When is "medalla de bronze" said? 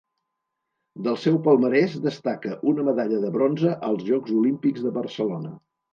2.89-3.77